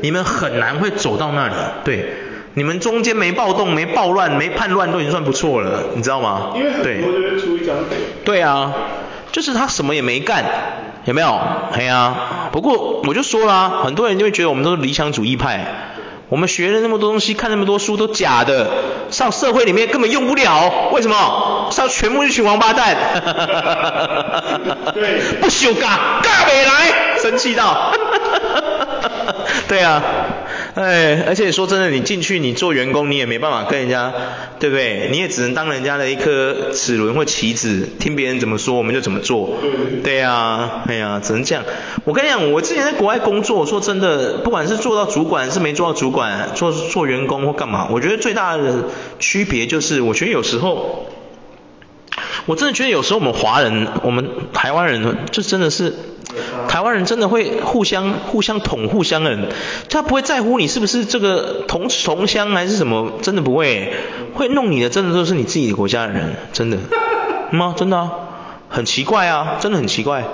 [0.00, 1.54] 你们很难会走到那里。
[1.84, 2.14] 对。
[2.54, 6.52] 你们中间没暴动、没暴乱、没叛乱都已经算不错了，你知道吗？
[6.54, 7.96] 因为很多就会出一张嘴。
[8.24, 8.72] 对啊，
[9.32, 10.44] 就是他什么也没干，
[11.06, 11.40] 有没有？
[11.72, 12.14] 哎呀，
[12.52, 15.64] 不过我就说啦，很多人就会觉得我们都是理想主义派，
[16.28, 18.68] 我们学了那么多东西，看那么多书都假的，
[19.10, 21.68] 上社会里面根本用不了，为什么？
[21.70, 22.94] 上全部一群王八蛋。
[24.92, 25.20] 对。
[25.40, 27.92] 不修嘎，嘎没来，生气到。
[29.66, 30.02] 对啊。
[30.74, 34.10] 哎，而且说真的，你进去你做员工，你也没办法跟人家，
[34.58, 35.10] 对不对？
[35.12, 39.58] 你也只能当人家的一颗齿轮或棋子，听别人怎么说我们就怎么做。
[40.02, 41.62] 对呀、啊，哎呀，只能这样。
[42.04, 48.84] 我跟你讲，我之前在国外工作，说真的，不管是做到主管，是没做到主管，做做员工或干嘛，我觉得最大的
[49.18, 51.06] 区别就是，我觉得有时候，
[52.46, 55.94] 我真的觉得有时候我们华人，我们台湾人，就真的是。
[56.68, 59.48] 台湾人真的会互相互相捅互相的人，
[59.90, 63.92] 他不会在乎你是不是这个同同乡还是什么，真的不会，
[64.34, 66.78] 会弄你的真的都是你自己的国家的人，真的
[67.50, 67.74] 吗？
[67.76, 68.10] 真的啊，
[68.68, 70.24] 很奇怪啊，真的很奇怪，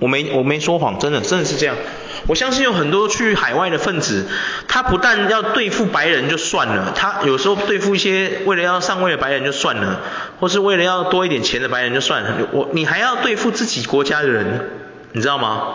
[0.00, 1.76] 我没我没说谎，真的真的是这样，
[2.26, 4.26] 我相信有很多去海外的分子，
[4.66, 10.00] 他不但要对付白人就算了，他有时候对付一些为了要上位的白人就算了，
[10.40, 14.70] 或是为了要多一点钱的白人就算了，我你还要对付自己国家的人。
[15.12, 15.74] 你知道吗？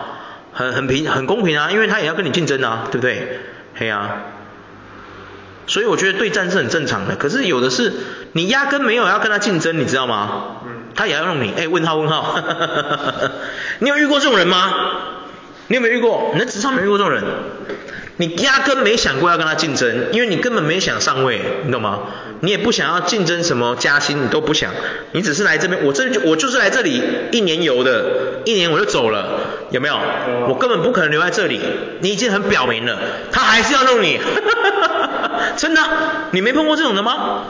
[0.52, 3.40] 很很平很公平啊，因为他也要跟你竞争啊，对不对？
[3.74, 4.18] 嘿啊，
[5.66, 7.16] 所以我觉得对战是很正常的。
[7.16, 7.92] 可是有的是
[8.32, 10.60] 你压根没有要跟他竞争，你知道吗？
[10.66, 10.70] 嗯。
[10.94, 12.38] 他也要用你，哎，问号问号，
[13.80, 14.72] 你有遇过这种人吗？
[15.66, 16.30] 你有没有遇过？
[16.34, 17.24] 你在职场没遇过这种人？
[18.16, 22.00] 你压根没想过要跟他竞争，因为你根本没想上位，你懂吗？
[22.40, 24.72] 你也不想要竞争什么加薪，你都不想，
[25.12, 29.98] 你只是来这边，我这就我就是来这里一年游的，一年我就走了，有没有？
[30.48, 31.60] 我根本不可能留在这里，
[32.00, 32.98] 你已经很表明了，
[33.32, 34.20] 他还是要弄你，
[35.56, 35.80] 真的，
[36.32, 37.44] 你没碰过这种的吗？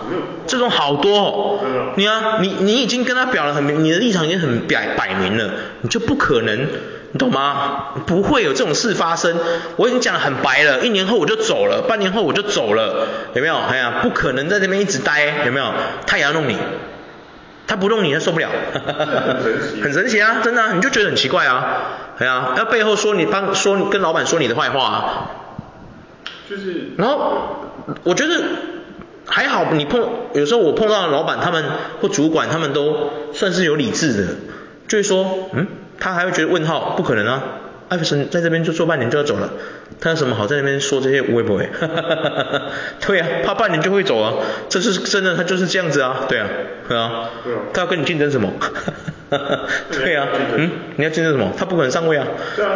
[0.47, 1.61] 这种好多哦，
[1.97, 5.51] 你啊，你你已经跟他表了很明，你的立场已经很摆摆明了，
[5.83, 6.67] 你就不可能。
[7.13, 7.95] 你懂吗？
[8.07, 9.39] 不会有这种事发生。
[9.77, 13.57] 我已经讲得很白了，一年后我就走了，半年后我就走了，有没有？
[13.57, 15.73] 哎呀，不可能在这边一直待，有没有？
[16.09, 16.59] 他也要弄你，
[17.69, 18.49] 他不弄你他受不了。
[18.75, 21.65] 很神奇，很神奇啊，真的啊，你就觉得很奇怪啊，
[22.19, 25.31] 哎呀，他背后说你帮说你跟老板说你的坏话啊。
[26.51, 26.95] 就是。
[26.99, 27.71] 然后
[28.05, 28.43] 我觉得
[29.27, 31.65] 还好，你碰有时候我碰到的老板他们
[32.01, 34.29] 或主管他们都算是有理智的，
[34.89, 35.67] 就是说，嗯。
[35.97, 37.41] 他还会觉得问号，不可能啊！
[37.89, 39.53] 艾弗森在这边就做半年就要走了，
[40.01, 41.69] 他有什么好在那边说这些无谓不为？
[43.07, 44.35] 对啊，怕半年就会走啊，
[44.69, 46.49] 这是真的，他就是这样子啊，对啊，
[46.89, 48.53] 对啊，对啊，他要跟你竞争什么？
[49.91, 51.53] 对啊，嗯，你要竞争什么？
[51.57, 52.27] 他不可能上位啊，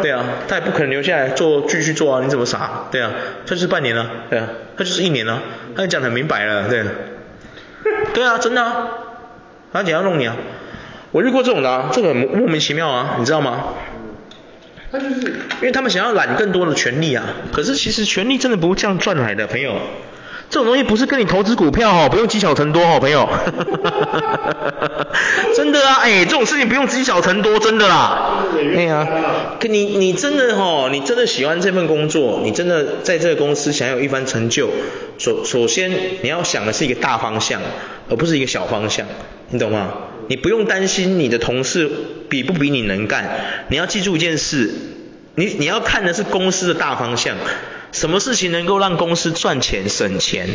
[0.01, 2.87] 对啊，他也不可能留下来做继续做啊，你怎么傻？
[2.91, 3.11] 对啊，
[3.45, 5.41] 他就是半年啊，对啊，他就是一年啊，
[5.75, 6.85] 他讲得很明白了，对啊，
[8.13, 8.87] 对啊，真的啊，
[9.71, 10.35] 他怎样弄你啊？
[11.11, 13.73] 我遇过这种的啊，这个莫名其妙啊，你知道吗？
[14.91, 17.23] 他就是，因为他们想要揽更多的权利啊。
[17.53, 19.75] 可是其实权利真的不是这样赚来的，朋友。
[20.49, 23.29] 这种东西不是跟你投资股票哦，不用积小成多哦，朋友。
[25.55, 28.43] 真的啊，哎，这种事情不用积小成多，真的啦。
[28.51, 29.07] 对呀，
[29.59, 34.69] 可你你真的哦，你真的喜欢这份工作，你真的在这个公司想要有一番成就，
[35.19, 37.61] 首首先你要想的是一个大方向，
[38.09, 39.05] 而不是一个小方向，
[39.49, 39.93] 你懂吗？
[40.27, 41.89] 你不用担心你的同事
[42.29, 43.29] 比不比你能干，
[43.67, 44.71] 你要记住一件事，
[45.35, 47.35] 你你要看的是公司的大方向，
[47.91, 50.47] 什么事情能够让公司赚钱省钱，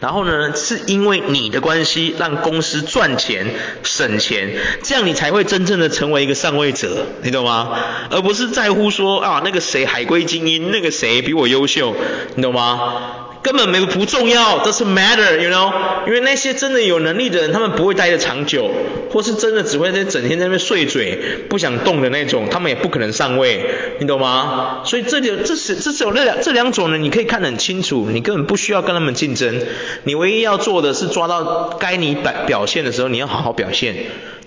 [0.00, 3.46] 然后呢，是因为你的关系让公司赚钱
[3.82, 7.78] 省钱，这样你才会真正的成为一个上位者，你懂吗？
[8.10, 11.94] 而不是在乎说啊那个谁海归精英，那个谁比我优秀，
[12.34, 13.19] 你懂吗？
[13.42, 15.72] 根本没不重要，doesn't matter，you know，
[16.06, 18.70] 因为那些真的有能力的人，他们不会待得长久，
[19.10, 23.64] 或是真的只会在整天在那边碎嘴，不想动的那种，他们也不可能上位，
[23.98, 24.82] 你懂吗？
[24.84, 29.60] 所以这里这是这是有那两这两种人，你可以看得很清楚，你根本不需要跟他们竞争，
[30.04, 33.96] 你唯一要做的是抓到该你表表现的时候，你要好好表现。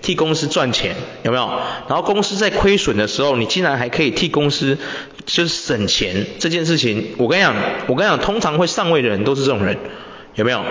[0.04, 1.48] 替公司赚钱有没有？
[1.88, 4.76] 然后公司在亏损的时候，你竟然还可以替公司
[5.24, 7.54] 就是省钱这件事情，我跟你讲，
[7.86, 9.78] 我跟你讲，通常会上位的人都是这种人，
[10.34, 10.62] 有没有？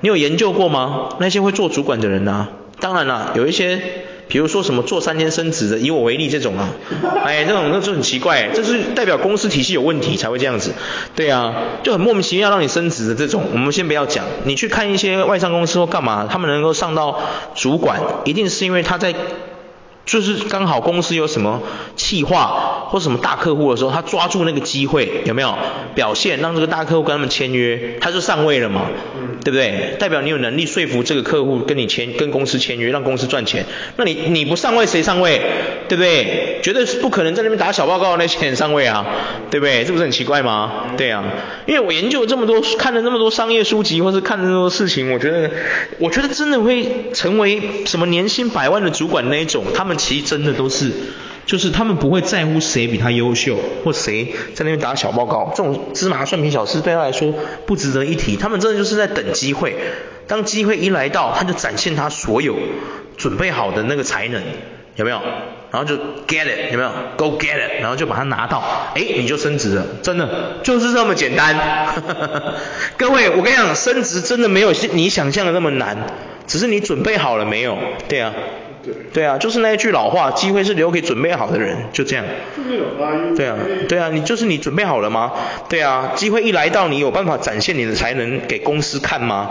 [0.00, 1.10] 你有研究过吗？
[1.20, 2.48] 那些会做主管的人啊，
[2.80, 3.80] 当然了，有一些。
[4.30, 6.70] 比如说什么做三天升职的，以我为例这种啊，
[7.26, 10.72] 哎，这种那就很奇怪，这是代表公司体系有问题才会这样子，
[11.14, 17.20] 对啊，就很莫名其妙让你升职的这种，我们先不要讲，你去看一些外商公司或干嘛，他们能够上到
[17.54, 19.14] 主管，一定是因为他在。
[20.06, 21.62] 就是刚好公司有什么
[21.94, 25.54] 企划或什么大客户的时候，他抓住那个机会，有没有
[25.94, 28.86] 表现让这个大客户跟他们签约，他就上位了嘛，
[29.44, 29.96] 对不对？
[30.00, 33.66] 代表你有能力说服这个客户跟你签跟公司签约，让公司赚钱。
[33.96, 35.40] 那你你不上位谁上位？
[35.88, 36.60] 对不对？
[36.62, 39.06] 绝对是不可能在那边打小报告那些人上位啊，
[39.50, 39.84] 对不对？
[39.84, 40.86] 这不是很奇怪吗？
[40.96, 41.24] 对啊，
[41.66, 45.50] 因为我研究了这么多，看了那么多商业书籍，或是看了那么多事情，我觉得
[45.98, 49.89] 我觉得真的会成为什么年薪百万的主管那一种，他们。
[49.90, 50.92] 他们其实真的都是，
[51.46, 57.34] 就是他们不会在乎谁比他优秀，或谁在那边打小报告，这种芝麻蒜皮小事对他来说
[57.66, 58.36] 不值得一提。
[58.36, 59.74] 他们真的就是在等机会，
[60.28, 62.54] 当机会一来到，他就展现他所有
[63.16, 64.40] 准备好的那个才能，
[64.94, 65.20] 有没有？
[65.72, 65.96] 然后就
[66.28, 68.62] get it，有没有？Go get it，然后就把它拿到，
[68.94, 71.92] 哎，你就升职了，真的就是这么简单。
[72.96, 75.96] 各位，我跟你讲，升职真的没有你想象的那么难，
[76.46, 77.76] 只是你准备好了没有？
[78.08, 78.32] 对啊。
[78.82, 82.24] 对，对啊，就是那一句老话，机会是留给准备好的人，就这样。
[83.36, 83.56] 对啊，
[83.88, 85.32] 对啊，你就是你准备好了吗？
[85.68, 89.50] 对啊，机会一来到，你有办法展现你的才能给公司看吗？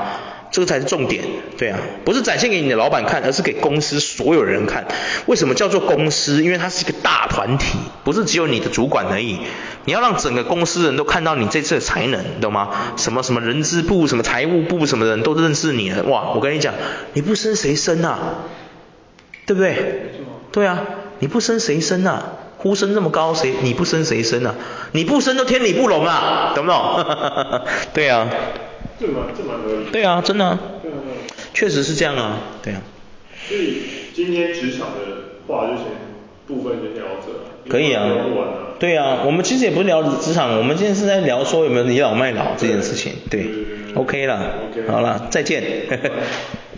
[0.51, 1.23] 这个才是重点。
[1.59, 4.87] 对啊，不是展现给你的老板看，而是给公司所有人看。
[5.27, 6.43] 为什么叫做公司？
[6.43, 9.37] 因为它是一个大团体，不是只有你的主管而已。
[9.85, 12.69] 你要让整个公司人都看到你这次的才能，懂吗？
[12.97, 16.01] 什么什么人资部、什么财务部、什么人都认识你了。
[16.05, 16.73] 哇，我跟你讲，
[17.13, 18.17] 你不升谁升啊？
[19.49, 19.75] 对不对？
[20.51, 20.85] 对啊，
[21.17, 22.33] 你不生谁生啊？
[22.57, 24.53] 呼声这么高，谁你不生谁生啊？
[24.91, 27.03] 你不生都天理不容啊，懂不懂？
[27.91, 28.29] 对啊。
[28.99, 29.85] 这蛮这蛮合理。
[29.91, 30.59] 对啊，真的啊。
[30.83, 30.95] 对啊，
[31.55, 32.81] 确实是这样啊，对啊。
[33.47, 33.81] 所以
[34.13, 35.85] 今天职场的话就先
[36.47, 37.71] 部分就聊这。
[37.71, 38.07] 可以啊。
[38.77, 43.13] 对啊，我们其实也不是聊职场，我们今天是在聊说有没有倚老卖老这件事情。
[43.31, 43.47] 对。
[43.95, 44.53] OK 了。
[44.71, 44.88] OK。
[44.88, 45.63] 好了，再见。